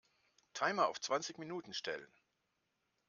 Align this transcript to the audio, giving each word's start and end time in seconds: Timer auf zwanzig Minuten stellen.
Timer 0.55 0.87
auf 0.87 0.99
zwanzig 0.99 1.37
Minuten 1.37 1.75
stellen. 1.75 2.11